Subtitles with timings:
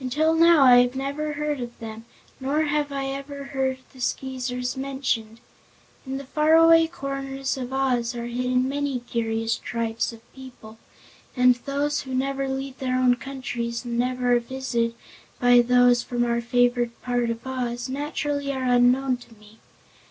[0.00, 2.06] "Until now I never have heard of them,
[2.40, 5.40] nor have I ever heard the Skeezers mentioned.
[6.06, 10.78] In the faraway corners of Oz are hidden many curious tribes of people,
[11.36, 14.94] and those who never leave their own countries and never are visited
[15.38, 19.58] by those from our favored part of Oz, naturally are unknown to me.